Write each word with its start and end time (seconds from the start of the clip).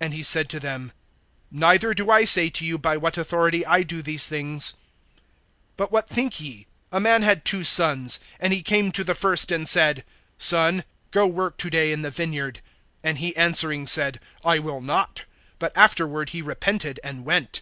And 0.00 0.14
he 0.14 0.22
said 0.22 0.48
to 0.48 0.58
them: 0.58 0.90
Neither 1.50 1.92
do 1.92 2.10
I 2.10 2.24
say 2.24 2.48
to 2.48 2.64
you, 2.64 2.78
by 2.78 2.96
what 2.96 3.18
authority 3.18 3.66
I 3.66 3.82
do 3.82 4.00
these 4.00 4.26
things. 4.26 4.72
(28)But 5.76 5.90
what 5.90 6.08
think 6.08 6.40
ye? 6.40 6.66
A 6.90 6.98
man 6.98 7.20
had 7.20 7.44
two 7.44 7.62
sons; 7.62 8.20
and 8.40 8.54
he 8.54 8.62
came 8.62 8.90
to 8.92 9.04
the 9.04 9.14
first, 9.14 9.52
and 9.52 9.68
said: 9.68 10.02
Son, 10.38 10.82
go 11.10 11.26
work 11.26 11.58
to 11.58 11.68
day 11.68 11.92
in 11.92 12.00
the 12.00 12.08
vineyard. 12.08 12.62
(29)And 13.04 13.16
he 13.16 13.36
answering 13.36 13.86
said: 13.86 14.18
I 14.42 14.58
will 14.60 14.80
not; 14.80 15.26
but 15.58 15.76
afterward 15.76 16.30
he 16.30 16.40
repented, 16.40 16.98
and 17.04 17.26
went. 17.26 17.60